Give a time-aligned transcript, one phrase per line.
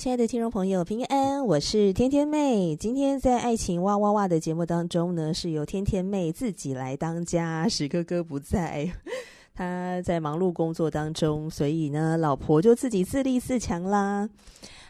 [0.00, 2.74] 亲爱的听众朋友，平安，我是天天妹。
[2.74, 8.90] 今天在爱情哇哇哇的节目当中呢，是由天天妹自己来当家，史哥哥不在。
[9.60, 14.26] 他在忙碌工作当中，所以呢，老婆就自己自立自强啦。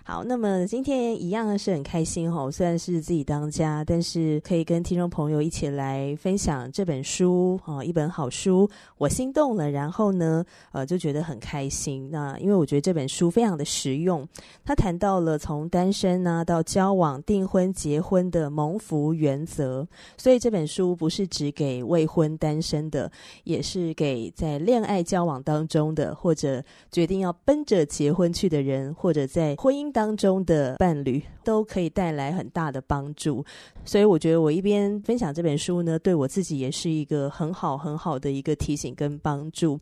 [0.02, 9.70] 好，那么今天一样是很开心哦，虽然是自己当家，但是可以跟听众朋友一起来分享这本书啊，一本好书，我心动了。
[9.70, 12.10] 然后呢，呃，就觉得很开心。
[12.10, 14.26] 那因为我觉得这本书非常的实用，
[14.64, 19.86] 他谈到了从单身呢到交往、订婚、结婚的蒙福原则，
[20.16, 23.12] 所以这本书不是只给未婚单身的，
[23.44, 33.44] 也是给在恋爱交往当中的，或者决定要奔着结婚去的人，或者在婚姻当中的伴侣都可以带来很大的帮助，
[33.84, 39.78] 所以我觉得我一边分享这本书呢，对我自己也是一个很好很好的一个提醒跟帮助。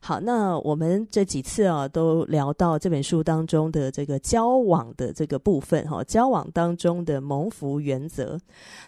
[0.00, 8.38] 好，那我们这几次啊，都聊到这本书当中的这个交往的这个部分哈，交往当中的蒙福原则。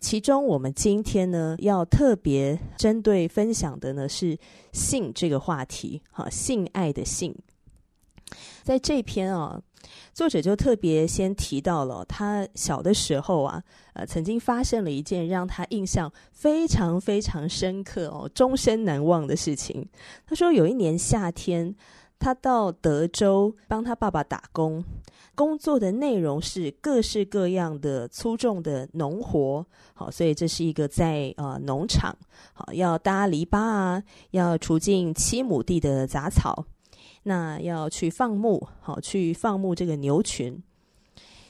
[0.00, 4.36] 其中我们今天呢，要特别针对分享的呢是
[4.72, 7.34] 性这个话题哈，性爱的性，
[8.62, 9.58] 在这篇啊。
[10.12, 13.62] 作者就特别先提到了他小的时候啊，
[13.94, 19.88] 呃，曾经发生了一件让他印象非常非常深刻哦，终身难忘的事情。
[20.26, 21.74] 他说有一年夏天，
[22.24, 24.82] 他到德州帮他爸爸打工，
[25.34, 32.16] 工作的内容是各式各样的粗重的农活，好，所以这是一个在呃农场，
[32.54, 36.64] 好，要搭篱笆啊，要除尽七亩地的杂草。
[37.24, 40.62] 那要去放牧，好，去放牧这个牛群。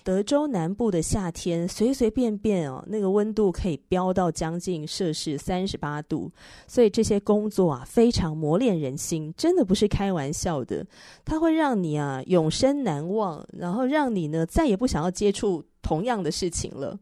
[0.05, 6.31] 德州南部的夏天，随随便便哦，那个温度可以飙到将近摄氏三十八度，
[6.69, 10.87] 所以这些工作啊，非常磨练人心，真的不是开玩笑的。
[11.25, 16.99] 它会让你啊永生难忘，然后让你呢再也不想要接触同样的事情了。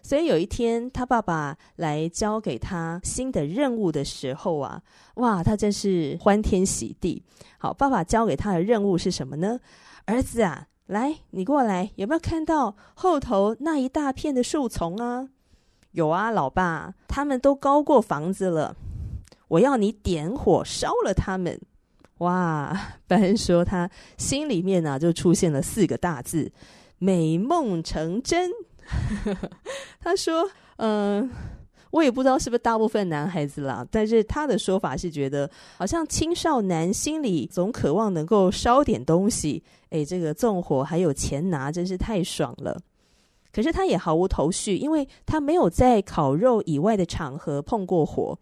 [0.00, 4.80] 所以有一天，他爸爸来交给他新的任务的时候啊，
[5.16, 7.20] 哇，他真是欢天喜地。
[7.58, 9.58] 好，爸爸交给他的任务是什么呢？
[10.04, 15.28] 儿子啊，来，你过来，有没有看到后头那一大片的树丛啊？
[15.92, 18.76] 有啊，老爸，他们都高过房子了。
[19.48, 21.60] 我要你点火烧了他们。
[22.18, 22.74] 哇，
[23.06, 26.52] 班说他心里面呢、就出现了四个大字：
[26.98, 28.50] 美梦成真。
[30.00, 30.48] 他说
[30.78, 31.30] ：“嗯、
[31.96, 42.78] 我也不知道是不是大部分男孩子啦，但是他的说法是觉得，好像青少男心里总渴望能够烧点东西，诶，这个纵火还有钱拿，真是太爽了。
[43.50, 48.38] 可是他也毫无头绪，因为他没有在烤肉以外的场合碰过火。”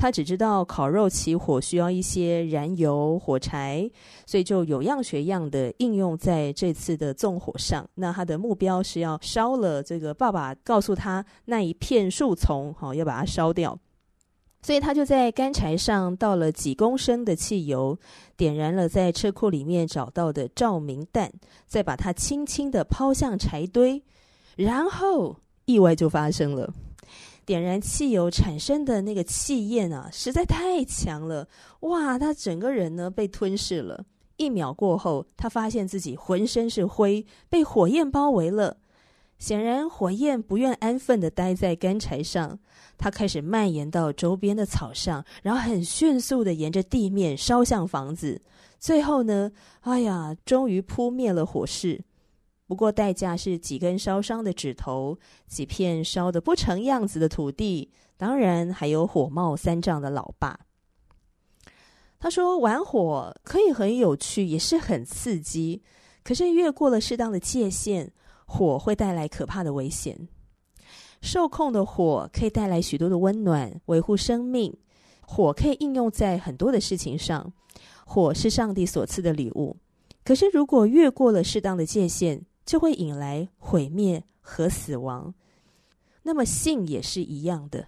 [0.00, 3.90] 他只知道烤肉起火需要一些燃油、火柴，
[4.24, 7.86] 所以就有样学样的应用在这次的纵火上。
[7.96, 13.78] 那他的目标是要烧了这个爸爸告诉他那一片树丛，好，要把它烧掉。
[14.62, 17.98] 所以他就在干柴上倒了几公升的汽油，
[18.38, 21.30] 点燃了在车库里面找到的照明弹，
[21.66, 24.02] 再把它轻轻的抛向柴堆，
[24.56, 25.36] 然后
[25.66, 26.72] 意外就发生了。
[27.50, 31.48] 点燃汽油产生的那个气焰啊，实在太强了！
[31.80, 34.04] 哇，他整个人呢被吞噬了。
[34.36, 38.76] 一秒过后，他发现自己浑身是灰，被火焰包围了。
[39.40, 42.56] 显然，火焰不愿安分的待在干柴上，
[42.96, 48.40] 它开始蔓延到周边的草上，然后很迅速的沿着地面烧向房子。
[48.78, 49.50] 最后呢，
[49.80, 52.00] 哎呀，终于扑灭了火势。
[52.70, 55.18] 不过代价是几根烧伤的指头，
[55.48, 60.60] 几片烧得不成样子的土地，当然还有火冒三丈的老爸。
[62.20, 65.82] 他说：“玩火可以很有趣，也是很刺激，
[66.22, 68.12] 可是越过了适当的界限，
[68.46, 70.28] 火会带来可怕的危险。
[71.20, 74.72] 受控的火可以带来许多的温暖，维护生命。
[75.22, 77.52] 火可以应用在很多的事情上，
[78.06, 79.76] 火是上帝所赐的礼物。
[80.22, 85.34] 可是如果越过了适当的界限，就会引来毁灭和死亡。
[86.22, 87.86] 那么性也是一样的。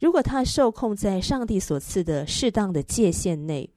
[0.00, 3.70] 如果他受控在上帝所赐的适当的界限内，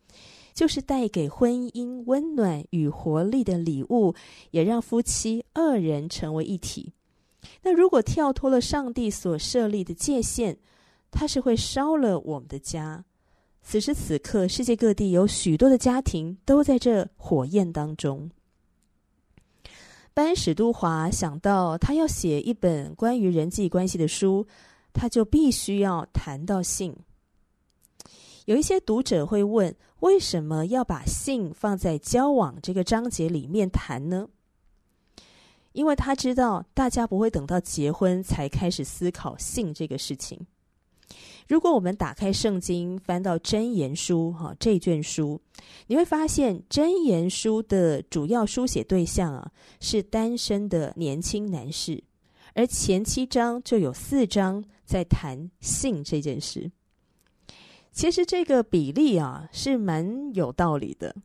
[0.53, 4.15] 就是带给婚姻温暖与活力的礼物，
[4.51, 6.93] 也让夫妻二人成为一体。
[7.61, 10.57] 那如果跳脱了上帝所设立的界限，
[11.11, 13.05] 他是会烧了我们的家。
[13.69, 18.31] 此时此刻，世界各地有许多的家庭都在这火焰当中。
[20.13, 24.47] 班史都华想到，他要写一本关于人际关系的书，
[24.93, 26.95] 他就必须要谈到性。
[28.45, 34.29] 有一些读者会问，为什么要把性放在交往这个章节里面谈呢？
[35.73, 40.47] 因为他知道大家不会等到结婚才开始思考性这个事情。
[41.47, 45.39] 如果我们打开圣经，翻到箴言书哈这卷书，
[45.87, 49.49] 你会发现箴言书的主要书写对象啊
[49.79, 52.03] 是单身的年轻男士，
[52.53, 56.69] 而前七章就有四章在谈性这件事。
[57.93, 61.15] 其实这个比例啊是蛮有道理的，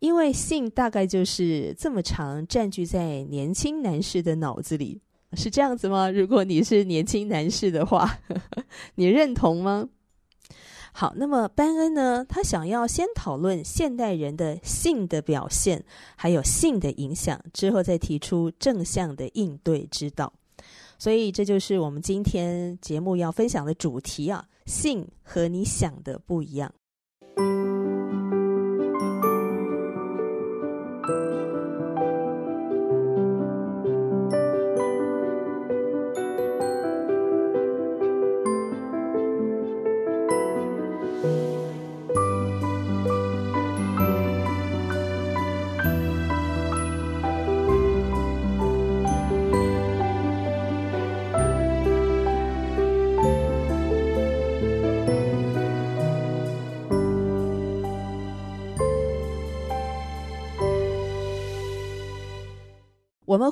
[0.00, 5.00] 因为性大概就是这么长占据在年轻男士的脑子里，
[5.36, 6.10] 是这样子吗？
[6.10, 9.88] 如果你是年轻男士的话，呵呵，你认同吗？
[10.92, 15.84] 好，那么班恩呢，他想要先讨论现代人的性的表现，
[16.16, 20.32] 还有性的影响，之后再提出正向的应对之道。
[20.98, 24.44] 所以这就是我们今天节目要分享的主题啊。
[24.64, 26.72] 性和你想的不一样。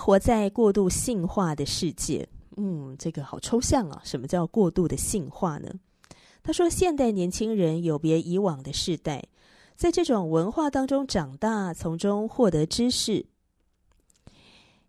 [0.04, 2.28] 活在过度性化的世界，
[2.58, 4.02] 嗯，这个好抽象啊。
[4.04, 5.72] 什么叫过度的性化呢？
[6.42, 9.24] 他说，现代年轻人有别以往的世代，
[9.74, 13.24] 在这种文化当中长大，从中获得知识，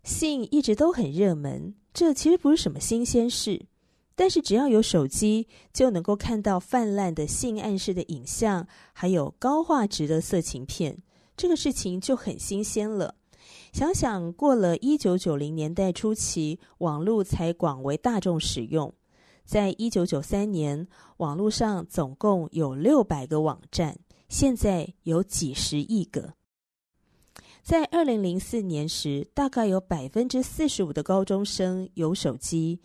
[0.04, 1.74] 性一直都很热门。
[1.94, 3.64] 这其实不是什么新鲜事，
[4.14, 10.98] 但是只要有手机，就能够看到泛滥的性暗示的影像，还有高画质的色情片，
[11.38, 13.14] 这个事情就很新鲜了。
[13.76, 18.90] 想想过了一九九零年代初期，网络才广为大众使用。
[19.44, 20.88] 在一九九三年，
[21.18, 23.98] 网络上总共有六百个网站，
[24.30, 26.32] 现在有几十亿个。
[27.62, 32.80] 在二零零四年时，大概有百分之四十五的高中生有手机，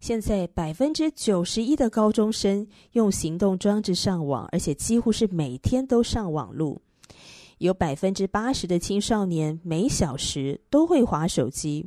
[0.00, 6.80] 现在百分之九十一的高中生用行动装置上网，而且几乎是每天都上网路。
[7.60, 11.86] 有百分之八十的青少年每小时都会滑手机。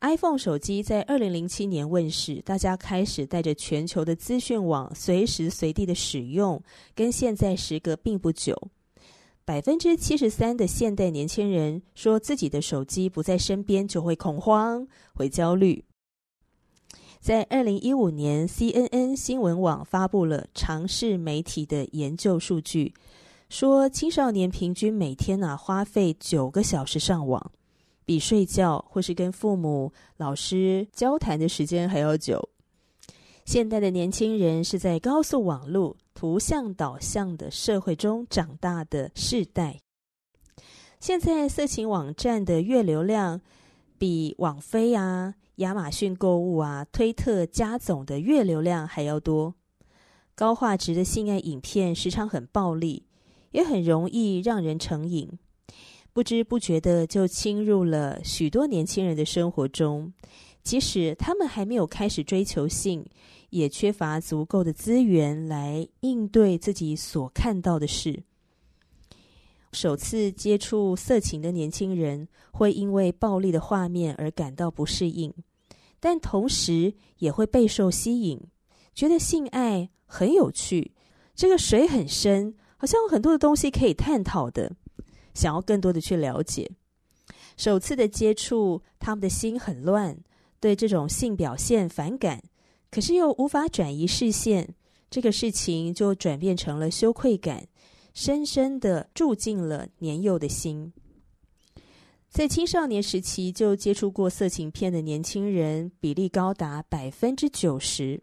[0.00, 6.60] iPhone 手机在二零零七年问世，大家开始带着全球的资讯网随时随地的使用，
[6.92, 8.68] 跟现在时隔并不久。
[9.44, 14.84] 百分之七十三的现代年轻人说自己的手机不在身边就会恐慌、
[15.14, 15.84] 会焦虑。
[17.20, 22.92] 在二零一五年，CNN 新闻网发布了尝试媒体的研究数据。
[23.48, 27.52] 说青少年平均每天呢、啊、花费九个小时上网，
[28.04, 32.48] 比睡觉或是跟父母、老师交谈的时间还要久。
[33.44, 39.80] 现代的年轻人是在高速网络、图像导向的社会中长大的世代。
[40.98, 43.40] 现在色情网站的月流量
[43.98, 49.54] 比网飞啊、亚马逊购物啊、推特加总的月流量还要多。
[50.34, 53.04] 高画质的性爱影片时常很暴力。
[53.54, 55.30] 也很容易让人成瘾，
[56.12, 60.12] 不知不觉的就侵入了许多年轻人的生活中。
[60.64, 63.06] 即使他们还没有开始追求性，
[63.50, 68.24] 也缺乏足够的资源来应对自己所看到的事。
[69.70, 75.32] 首次接触色情的年轻人会因为暴力的画面而感到不适应，
[76.00, 78.40] 但同时也会备受吸引，
[78.94, 80.90] 觉得性爱很有趣，
[81.36, 82.56] 这个水很深。
[82.84, 84.70] 好像有很多的东西可以探讨的，
[85.32, 86.70] 想要更多的去了解。
[87.56, 90.18] 首次的接触，他们的心很乱，
[90.60, 92.42] 对这种性表现反感，
[92.90, 94.74] 可是又无法转移视线，
[95.08, 97.66] 这个事情就转变成了羞愧感，
[98.12, 100.92] 深深的住进了年幼的心。
[102.28, 108.22] 在青少年时期就接触过色情片的年轻人比例高达百分之九十。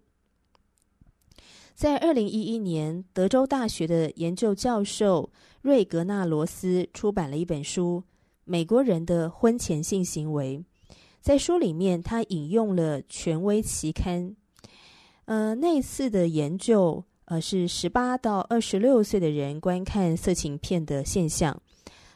[1.81, 5.27] 在二零一一年，德州大学的研究教授
[5.63, 8.03] 瑞格纳罗斯出版了一本书
[8.45, 10.63] 《美国人的婚前性行为》。
[11.21, 14.35] 在书里面，他引用了权威期刊。
[15.25, 21.59] 呃，那次的研究，呃，是十八到二十六岁的人观看色情片的现象。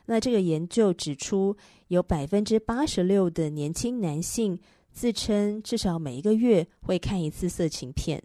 [0.05, 1.57] 那这个研究指出，
[1.87, 4.59] 有百分之八十六的年轻男性
[4.91, 8.21] 自称至少每一个月会看一次色情片，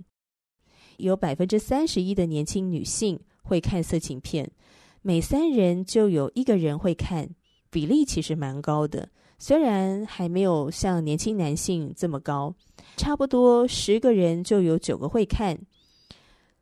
[1.01, 4.51] 有百分之三十一的年轻女性会看色情片，
[5.03, 7.29] 每三人就有一个人会看，
[7.71, 9.09] 比例其实蛮高的。
[9.39, 12.55] 虽然还没有像年轻男性这么高，
[12.97, 15.59] 差不多十个人就有九个会看。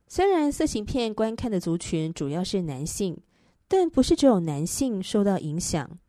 [0.07, 3.17] 虽然色情片观看的族群主要是男性，
[3.67, 5.99] 但不是只有男性受到影响，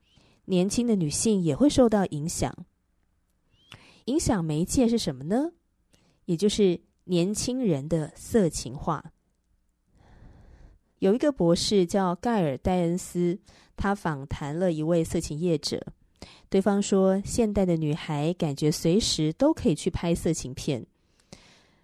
[0.44, 2.54] 年轻的女性也会受到影响。
[4.06, 5.50] 影响媒介是什么呢？
[6.25, 6.80] 也就是
[7.11, 9.05] 年轻人的色情化。
[11.00, 13.37] 有一个博士叫盖尔戴恩斯，
[13.76, 15.85] 他访谈了一位色情业者。
[16.49, 20.87] 对方说：“现代的女孩感觉随时都可以去拍色情片。”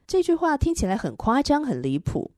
[0.07, 2.31] 这句话听起来很夸张、很离谱。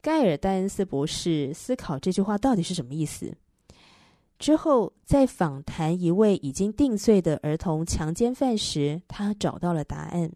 [0.00, 3.36] 盖尔戴恩斯博士思考这句话到底是什么意思。
[4.40, 10.32] 之后，在访谈一位已经定罪的儿童强奸犯时，他找到了答案。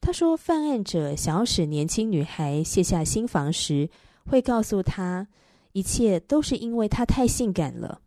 [0.00, 3.90] 他说，犯案者想要使年轻女孩卸下心防时，
[4.24, 5.28] 会告诉她，
[5.72, 8.00] 一切都是因为她太性感了。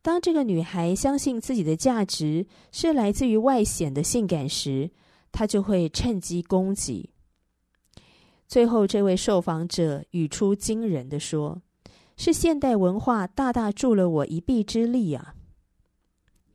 [0.00, 4.90] 当这个女孩相信自己的价值是来自于外显的性感时，
[5.32, 7.10] 她就会趁机攻击。
[8.46, 11.62] 最后，这位受访者语出惊人的说
[12.16, 15.34] ：“是现代文化大大助了我一臂之力啊！”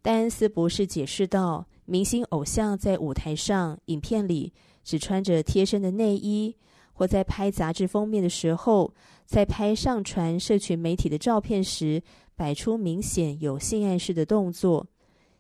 [0.02, 4.54] 戴恩斯博士解释道：“明星偶像在舞台上、影片里
[4.84, 6.56] 只穿着贴身的内衣，
[6.94, 8.94] 或在拍杂志封面的时候，
[9.26, 12.04] 在拍上传社群媒体的照片时。”
[12.38, 14.86] 摆出明显有性暗示的动作，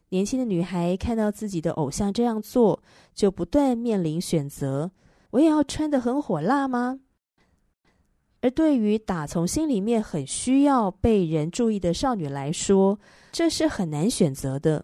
[0.10, 2.82] 年轻的女孩看到自己的偶像这样做，
[3.13, 4.89] 就不断面临选择：
[5.30, 7.00] 我也要穿得很火辣吗？
[8.42, 13.00] 而对于打从心里面很需要被人注意的少女来说，
[13.32, 14.84] 这是很难选择的。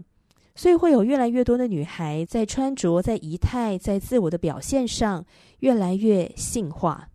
[0.55, 5.25] 所以会有越来越多的女孩在穿着、在仪态、在自我的表现上
[5.59, 7.09] 越来越性化。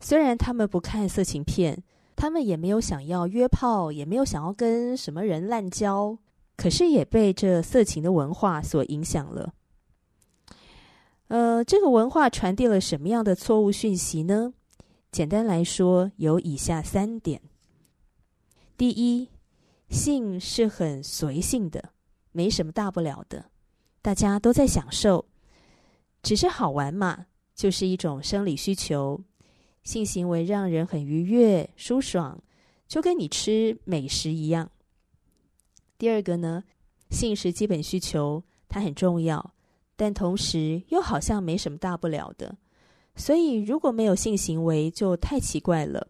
[0.00, 1.82] 虽然她们不看色情片。
[2.16, 6.18] 他们也没有想要约炮，也没有想要跟什么人滥交，
[6.54, 9.54] 可是也被这色情的文化所影响了。
[11.28, 14.52] 呃，这个文化传递了什么样的错误讯息呢？
[15.10, 17.40] 简单来说，有以下三点：
[18.76, 19.30] 第一，
[19.88, 21.92] 性是很随性的，
[22.32, 23.44] 没什么大不了的，
[24.02, 25.24] 大家都在享受，
[26.22, 29.20] 只是好玩嘛，就是一种生理需求。
[29.82, 32.38] 性行为让人很愉悦、舒爽，
[32.86, 34.70] 就跟你吃美食一样。
[35.96, 36.62] 第二个呢，
[37.08, 39.54] 性是基本需求，它很重要，
[39.96, 42.56] 但同时又好像没什么大不了的。
[43.16, 46.08] 所以如果没有性行为，就太奇怪了。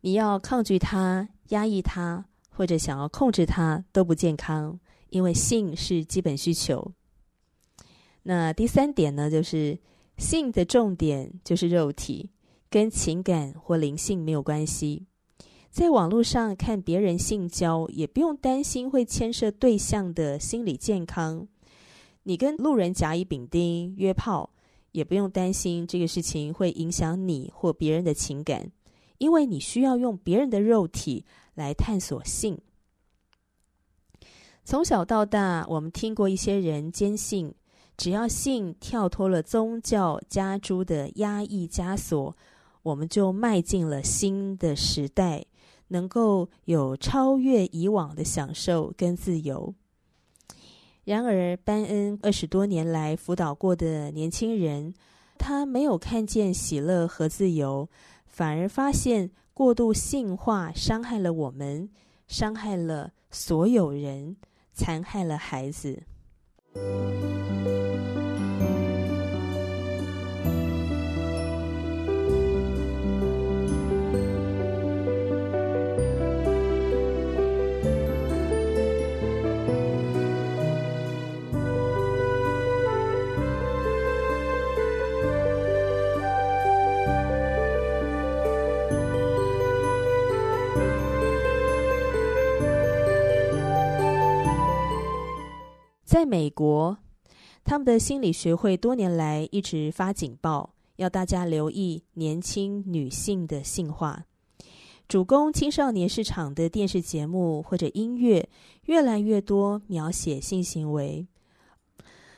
[0.00, 2.24] 你要抗拒它、压抑它，
[2.62, 4.78] 或者想要控制它，都不健康，
[5.10, 6.92] 因为性是基本需求。
[8.22, 9.80] 那第三点呢，就是。
[10.18, 12.30] 性的重点就是肉体，
[12.70, 15.06] 跟情感或灵性没有关系。
[15.70, 21.48] 在网络上看别人性交，也不用担心会牵涉对象的心理健康。
[22.24, 24.50] 你跟路人甲乙丙丁约炮，
[24.92, 28.70] 也不用担心这个事情会影响你或别人的情感，
[29.22, 31.24] 因为你需要用别人的肉体
[31.54, 32.58] 来探索性。
[34.64, 37.54] 从小到大，我们听过一些人坚信。
[37.96, 42.36] 只要性跳脱了宗教家诸的压抑枷锁，
[42.82, 45.44] 我们就迈进了新的时代，
[45.86, 49.72] 能够有超越以往的享受跟自由。
[51.04, 54.92] 然而，班恩二十多年来辅导过的年轻人，
[55.38, 57.88] 他没有看见喜乐和自由，
[58.32, 61.90] 反而发现过度性化伤害了我们，
[62.26, 64.36] 伤害了所有人，
[64.72, 66.04] 残害了孩子。
[96.12, 96.98] 在美国，
[97.64, 104.26] 他们的心理学会多年来一直发警报，要大家留意年轻女性的性化。
[105.08, 108.46] 主攻青少年市场的电视节目或者音乐，
[108.84, 111.26] 越来越多描写性行为，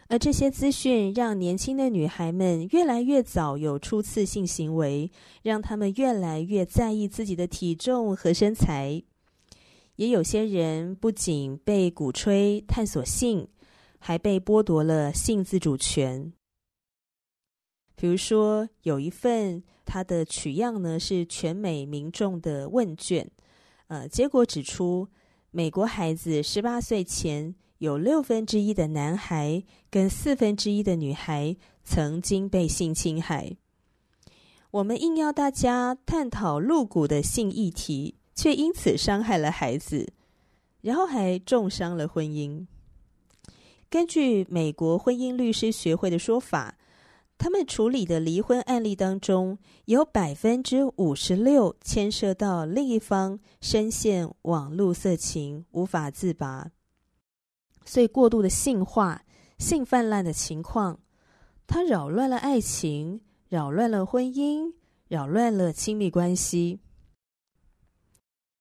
[0.07, 5.11] 而这些资讯让年轻的女孩们越来越早有初次性行为，
[5.43, 9.03] 让她们越来越在意自己的体重和身材。
[9.97, 13.47] 也有些人不仅被鼓吹探索性，
[14.07, 16.31] 还被剥夺了性自主权。
[17.97, 23.27] 比如说，有一份它的取样呢是全美民众的问卷，
[23.87, 25.09] 呃，结果指出，
[25.51, 33.57] 美国孩子十八岁前有六分之一的男孩跟四分之一的女孩曾经被性侵害。
[34.73, 40.13] 我们硬要大家探讨露骨的性议题，却因此伤害了孩子，
[40.83, 42.67] 然后还重伤了婚姻。
[43.89, 46.77] 根据美国婚姻律师学会的说法，
[47.39, 56.71] 他们处理的离婚案例当中，有百分之五十六牵涉到另一方深陷网络色情无法自拔，
[57.85, 59.23] 所以过度的性化、
[59.59, 60.99] 性泛滥的情况，
[61.67, 64.73] 它扰乱了爱情，扰乱了婚姻，
[65.09, 66.81] 扰乱了亲密关系。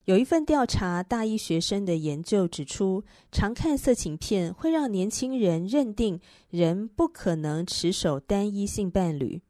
[0.06, 6.20] 有一份调查大一学生的研究指出，常看色情片会让年轻人认定
[6.50, 9.42] 人不可能持守单一性伴侣，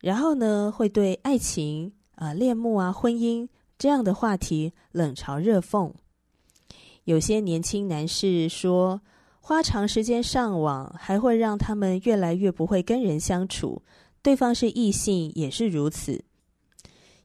[0.00, 5.90] 然后呢，会对爱情啊、恋慕啊、婚姻这样的话题冷嘲热讽。
[7.04, 9.00] 有些年轻男士说，
[9.40, 13.80] 花长时间上网还会让他们越来越不会跟人相处，
[14.20, 16.22] 对方是异性也是如此。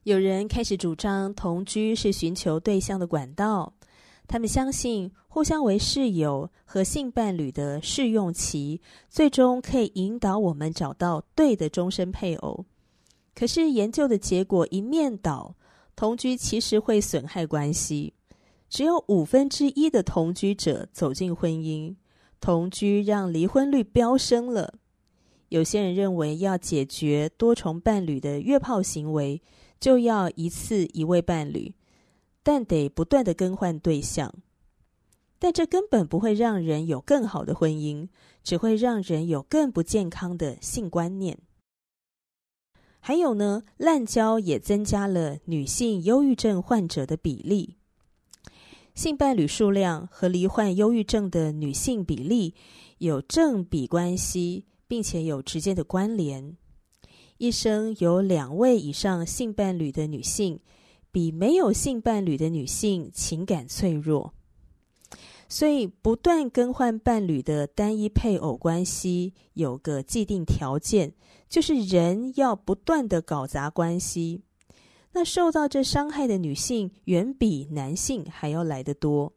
[0.06, 3.72] 有人开始主张同居是寻求对象的管道，
[4.28, 12.64] 他们相信互相为室友和性伴侣的试用期，最终可以引导我们找到对的终身配偶。
[13.34, 15.56] 可是研究的结果一面倒，
[15.96, 18.14] 同居其实会损害关系。
[18.68, 21.96] 只有五分之一的同居者走进婚姻，
[22.40, 24.74] 同居让离婚率飙升了。
[25.48, 29.42] 有些人认为要解决多重伴侣的约炮行为，
[29.78, 31.74] 就要一次一位伴侣，
[32.42, 34.34] 但得不断的更换对象，
[35.38, 38.08] 但这根本不会让人有更好的婚姻，
[38.42, 41.38] 只会让人有更不健康的性观念。
[43.00, 47.76] 还有呢，滥交也增加了女性忧郁症患者的比例，
[48.94, 52.54] 性伴侣数量和罹患忧郁症的女性比例
[52.98, 56.56] 有正比关系，并且有直接的关联。
[57.38, 60.58] 一生有两位以上性伴侣的女性，
[61.12, 64.32] 比没有性伴侣的女性情感脆弱。
[65.48, 71.12] 所以，不断更换伴侣的单一配偶关系有个既定条件，
[71.48, 74.42] 就是人要不断的搞砸关系。
[75.12, 79.35] 那受到这伤害的女性，远比男性还要来得多。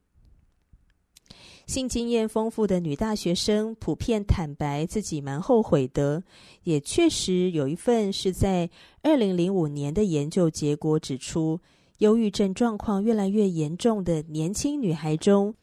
[1.70, 6.24] 性经验丰富的女大学生普遍坦白自己蛮后悔的，
[6.64, 8.68] 也确实有一份是在
[9.04, 11.60] 二零零五年的研究结果指出，
[12.00, 15.54] 忧郁症状况越来越严重的年轻女孩中，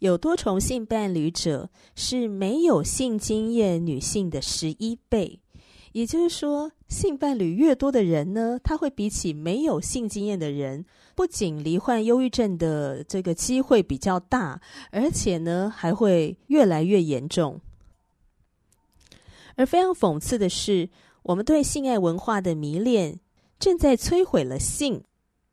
[0.00, 5.40] 有多重性伴侣者是没有性经验女性的十一倍。
[5.98, 10.84] 也就是说，性伴侣越多的人呢，他会比起没有性经验的人，
[11.16, 14.60] 不仅罹患忧郁症的这个机会比较大，
[14.92, 17.60] 而且呢，还会越来越严重。
[19.56, 20.88] 而非常讽刺的是，
[21.24, 23.18] 我们对性爱文化的迷恋
[23.58, 25.02] 正在摧毁了性。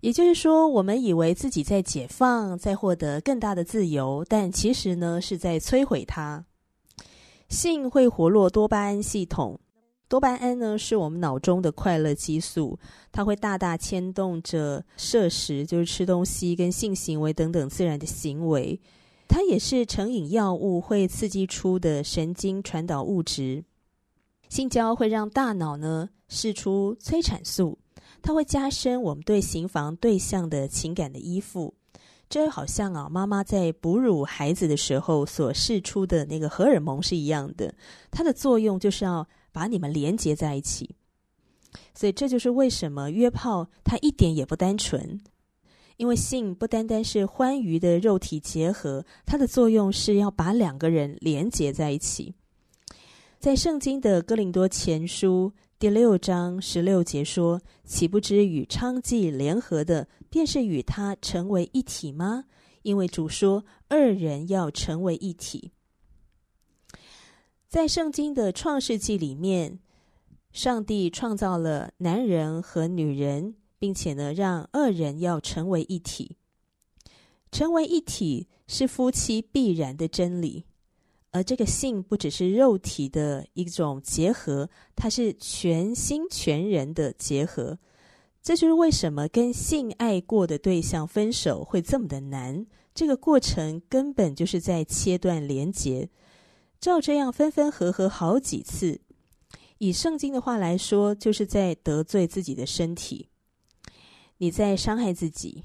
[0.01, 6.45] 也就是说，我们以为自己在解放，在获得更大的自由，但其实呢，是在摧毁它。
[7.49, 9.60] 性会活络多巴胺系统。
[10.08, 12.78] 多巴胺呢，是我们脑中的快乐激素，
[13.12, 18.80] 它会大大牵动着摄食，就是吃东西跟性行为等等自然的行为。
[19.28, 23.63] 它也是成瘾药物会刺激出的神经传导物质。
[24.48, 27.80] 性交会让大脑呢释出催产素，
[28.22, 31.74] 它会加深我们对行房对象的情感的依附。
[32.30, 37.74] 这好像啊，妈妈在哺乳孩子的时候所释出的那个荷尔蒙是一样的，
[38.12, 39.28] 它的作用就是要。
[39.56, 40.98] 把你们连接在一起，
[41.94, 45.22] 所以这就是为什么约炮它一点也不单纯，
[45.96, 52.36] 因为性不单单是欢愉的肉体结合，它的作用是要把两个人连接在一起。
[53.39, 62.44] 在圣经的哥林多前书第六章十六节说：“岂不知与娼妓联合的，便是与他成为一体吗？
[62.82, 65.72] 因为主说，二人要成为一体。”
[67.75, 69.79] 在圣经的创世纪里面，
[70.53, 76.38] 上帝创造了男人和女人，并且呢，让二人要成为一体。
[77.51, 80.63] 成为一体是夫妻必然的真理，
[81.31, 87.77] 而这个性不只是肉体的一种结合，它是全心全人的结合。
[88.41, 92.65] 这就是为什么跟性爱过的对象分手会这么的难。
[92.93, 96.09] 这个过程根本就是在切断连结。
[96.79, 99.01] 照这样分分合合好几次，
[99.79, 103.29] 以圣经的话来说，就是在得罪自己的身体，
[104.38, 105.63] 你在伤害自己。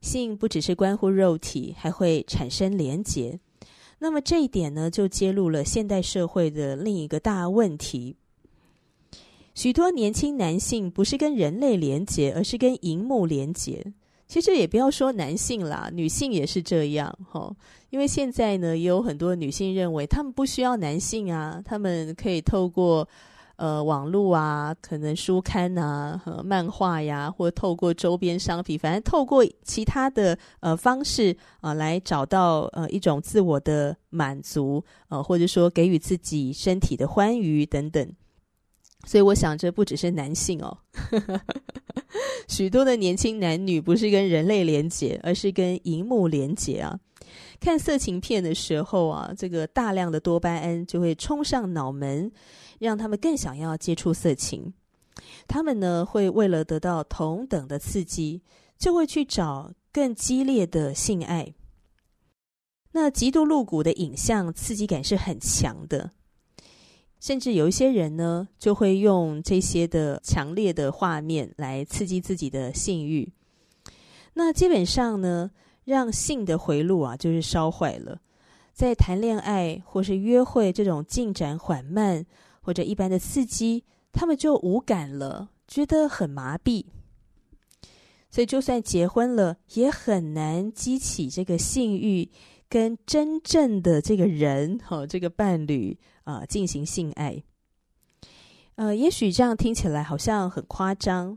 [0.00, 3.38] 性不只是关乎肉体，还会产生连结。
[3.98, 8.16] 那么这一点呢，就揭露了现代社会的另一个大问题。
[9.54, 13.92] 许多年轻男性不是跟人类连结，而是跟荧幕连结。
[14.26, 17.54] 其实也不要说男性啦，女性也是这样哈。
[17.92, 23.06] 因为现在呢，也有很多女性认为，她们不需要男性啊，她们可以透过
[23.56, 38.10] 呃网络啊，可能书刊啊、和漫画呀，或透过周边商品，反正透过其他的呃方式啊、呃，来找到呃一种自我的满足，呃，或者说给予自己身体的欢愉等等。
[39.04, 40.78] 所以我想，这不只是男性哦，
[42.48, 46.98] 许多的年轻男女不是跟人类连结，而是跟荧幕连接啊。
[47.62, 52.32] 看色情片的时候啊，这个大量的多巴胺就会冲上脑门，
[52.80, 54.74] 让他们更想要接触色情。
[55.46, 58.42] 他们呢，会为了得到同等的刺激，
[58.76, 61.54] 就会去找更激烈的性爱。
[62.90, 66.10] 那极度露骨的影像，刺激感是很强的。
[67.20, 73.32] 甚至有一些人呢，就会用这些的强烈的画面来刺激自己的性欲。
[74.34, 75.52] 那基本上呢，
[75.84, 78.20] 让性的回路啊，就是烧坏了。
[78.72, 82.24] 在谈恋爱或是约会这种进展缓慢
[82.60, 86.84] 或者一般的刺激，他们就无感了，觉得很麻痹。
[88.30, 92.30] 所以，就算结婚了，也很难激起这个性欲。
[92.68, 97.44] 跟真正的这个人，哈，这个伴侣啊，进行性爱，
[98.76, 101.36] 呃，也许这样听起来好像很夸张，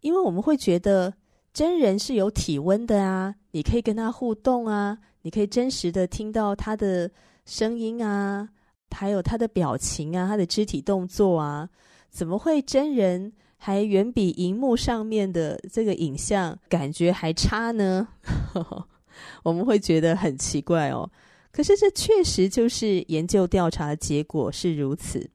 [0.00, 1.12] 因为我们会觉得
[1.52, 7.10] 真人是有体温的啊，你可以跟他互动啊，你可以真实的听到他的
[7.44, 8.48] 声音啊，
[8.90, 11.68] 还有他的表情啊，他的肢体动作啊，
[12.10, 18.06] 怎么会真人还远比荧幕上面的这个影像感觉还差呢？
[19.42, 21.10] 我们会觉得很奇怪哦，
[21.50, 25.28] 可是这确实就是研究调查的结果是如此。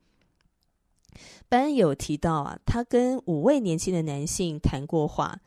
[1.49, 5.37] 班有提到啊，他跟五位年轻的男性谈过话，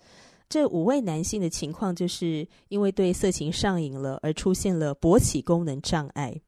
[0.48, 6.40] 这五位男性的情况就是因为对色情上瘾了而出现了勃起功能障碍。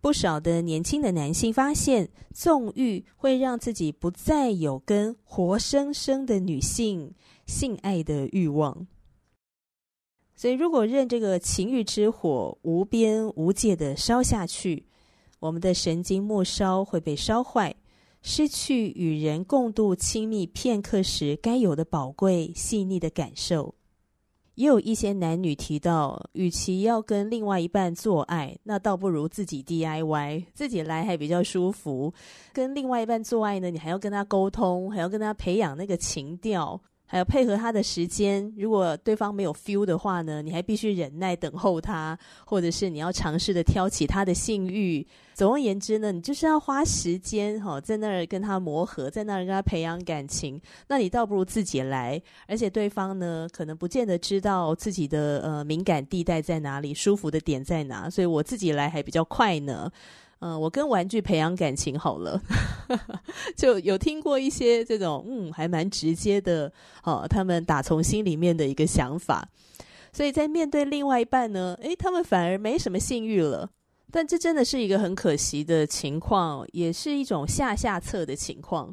[0.00, 7.14] 不少的年轻的男性发现，纵欲会让自己不再有跟活生生的女性
[7.46, 8.86] 性爱的欲望。
[10.34, 14.86] 所以，如果任这个情欲之火无边无界的烧下去，
[15.38, 17.72] 我们的神经末梢会被烧坏，
[18.22, 23.74] 失去与人共度亲密片刻时该有的宝贵细腻的感受。
[24.54, 32.12] 也有一些男女提到，与其要跟另外一半做爱，那倒不如自己 DIY，自己来还比较舒服。
[32.52, 36.78] 跟另外一半做爱呢，你还要跟他沟通，还要跟他培养那个情调。
[37.12, 45.06] 还有配合他的时间，如果对方没有 feel 的话呢，你还必须忍耐等候他，或者是你要尝试的挑起他的性欲。
[45.34, 50.58] 总而言之呢，你就是要花时间哈，在那儿跟他磨合，在那儿跟他培养感情。
[50.88, 59.92] 那你倒不如自己来，而且对方呢，可能不见得知道自己的呃敏感地带在哪里，舒服的点在哪，所以我自己来还比较快呢。
[60.44, 62.42] 嗯，我跟玩具培养感情好了，
[63.54, 66.72] 就有听过一些这种嗯，还蛮直接的
[67.04, 69.48] 哦，他们打从心里面的一个想法，
[70.12, 73.70] 所以在面对另外一半呢，诶，他们反而没什么性欲了，
[74.10, 78.92] 但这真的是一个很可惜的情况，也是一种下下策的情况，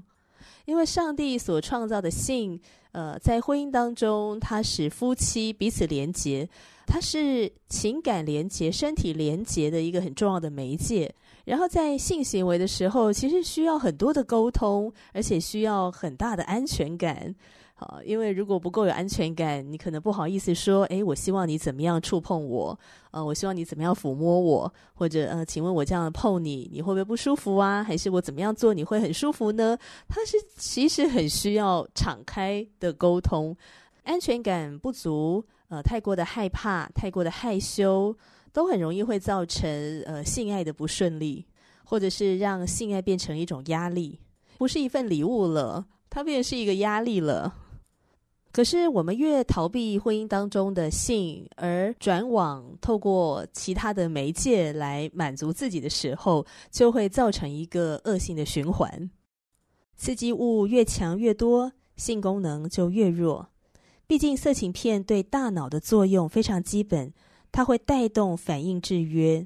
[0.66, 6.48] 因为上帝所创造的性，呃，在婚姻当中，它使夫妻彼此连结，
[6.86, 11.12] 它是情感连结、身体连结的一个很重要的媒介。
[11.50, 17.34] 然后在性行为的时候，其实需要很多的沟通，而且需要很大的安全感。
[17.74, 22.78] 好，因为如果不够有安全感，你可能不好意思说：“诶，我希望你怎么样触碰我？
[23.10, 24.72] 呃，我希望你怎么样抚摸我？
[24.94, 27.84] 或者呃，请问我这样碰你，你会不会不舒服啊？
[27.84, 29.76] 还是我怎么样做你会很舒服呢？”
[30.08, 33.58] 它是其实很需要敞开的沟通，
[34.04, 38.16] 安全感不足，呃，太过的害怕，太过的害羞。
[38.52, 39.70] 都很容易会造成
[40.06, 41.46] 呃性爱的不顺利，
[41.84, 44.20] 或者是让性爱变成一种压力，
[44.58, 47.56] 不是一份礼物了，它变成是一个压力了。
[48.52, 59.12] 可是我们越逃避婚姻当中的性，而转往透过其他的媒介来满足自己的时候，就会造成一个恶性的循环。
[59.96, 63.50] 刺激物越强越多，性功能就越弱。
[64.08, 67.14] 毕竟色情片对大脑的作用非常基本。
[67.52, 69.46] 它会带动反应制约，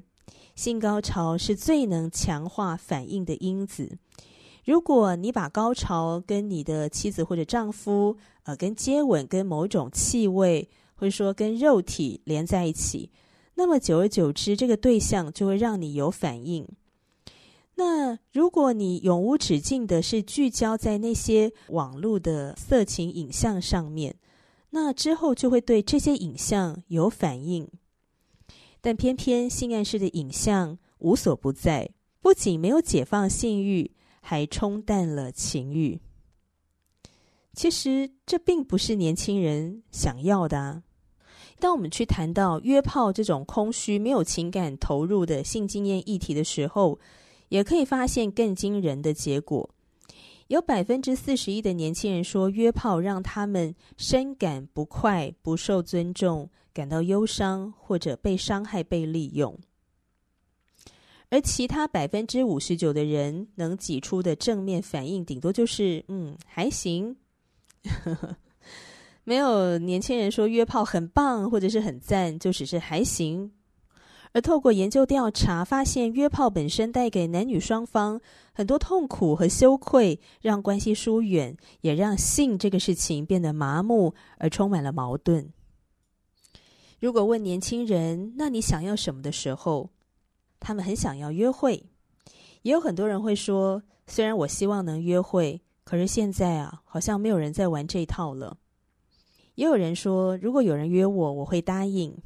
[0.54, 3.98] 性高潮是最能强化反应的因子。
[4.64, 13.10] 如果你把高潮跟你的妻子或者丈夫，呃，跟接吻、跟某种气味，或者说跟肉体连在一起，
[13.56, 16.66] 那么久而久之，这个对象就会让你有反应。
[17.76, 24.14] 那如果你永无止境的是聚焦在那些网络的色情影像上面，
[24.70, 27.68] 那之后就会对这些影像有反应。
[28.84, 31.88] 但偏偏性暗示的影像无所不在，
[32.20, 35.98] 不仅没有解放性欲，还冲淡了情欲。
[37.54, 40.82] 其实这并不是年轻人想要的啊。
[41.58, 46.98] 当我们去谈到约炮这种空虚、没有情感投入的性经验议题的时候，
[47.48, 49.73] 也可以发现更惊人的结果。
[50.54, 56.48] 有百分之四十一的年轻人说，约炮让他们深感不快、不受尊重。
[56.72, 59.56] 感到忧伤，或者被伤害、被利用，
[61.28, 67.16] 而其他百分之五十九的人能挤出的正面反应，顶多就是“嗯，还行”。
[69.22, 73.52] 没有年轻人说约炮很棒，或者是很赞，就只是还行。
[74.34, 78.20] 而透过研究调查发现，约炮本身带给男女双方
[78.52, 85.52] 很多痛苦和羞愧，让关系疏远，也让性这个事情变得麻木而充满了矛盾。
[86.98, 89.90] 如果问年轻人，那你想要什么的时候，
[90.58, 91.84] 他们很想要约会。
[92.62, 98.56] 也有很多人会说，虽然我希望能约会，可是现在啊，好像没有人在玩这一套了。
[99.54, 102.16] 也有人说，如果有人约我，我会答应。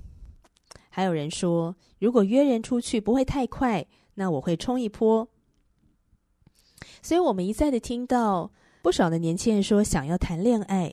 [0.99, 5.29] 还有人说，如果约人出去不会太快，那我会冲一波。
[7.01, 8.51] 所以我们一再的听到
[8.83, 10.93] 不少的年轻人说，想要谈恋爱。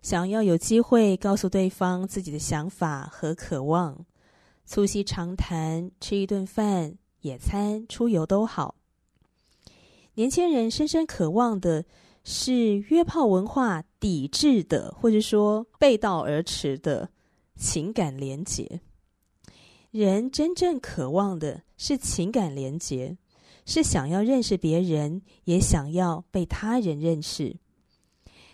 [0.00, 4.06] 想要有机会告诉对方自己的想法和渴望，
[4.64, 8.76] 促膝长谈，吃一顿饭、野餐、出游都好。
[10.14, 11.84] 年轻人深深渴望的
[12.24, 17.10] 是约炮文化抵制的，或者说背道而驰的
[17.56, 18.80] 情感连结。
[19.96, 23.16] 人真正渴望的是情感连结，
[23.64, 27.56] 是想要认识别人，也想要被他人认识。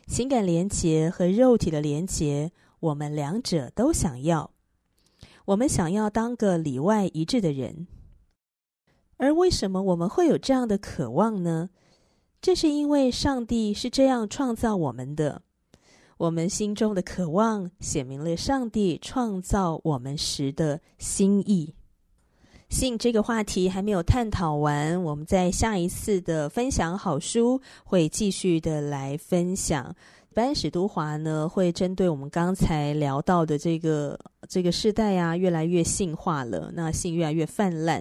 [0.06, 4.52] 情感连结和肉体的连结，我们两者都想要。
[5.46, 7.88] 我们想要当个里外一致的人。
[9.16, 11.70] 而为什么我们会有这样的渴望呢？
[12.40, 15.42] 这是因为上帝是这样创造我们的。
[16.22, 21.74] 我们心中的渴望，显明了上帝创造我们时的心意。
[22.68, 29.92] 性这个话题还没有探讨完，我们在下一次的分享好书会继续的来分享。
[30.32, 34.16] 班史都华呢，会针对我们刚才聊到的这个
[34.48, 38.00] 这个时代啊，越来越性化了，那性越来越泛滥，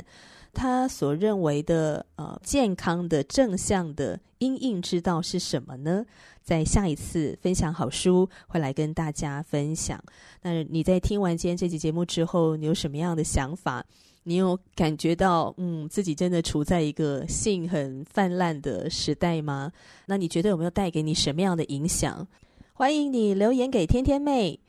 [0.53, 6.05] 他所认为的呃健康的正向的因应之道是什么呢？
[6.41, 10.01] 在下一次分享好书会来跟大家分享。
[10.41, 13.85] 那你在听完今天这集节目之后，你有什么样的想法？
[14.23, 19.71] 你有感觉到，嗯，自己真的处在一个性很泛滥的时代吗？
[20.05, 22.27] 那你觉得有没有带给你什么样的影响？
[22.73, 24.59] 欢迎你留言给天天妹，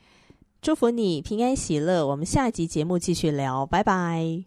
[0.61, 2.07] 祝福你平安喜乐。
[2.07, 4.43] 我们下集节目继续聊，拜拜。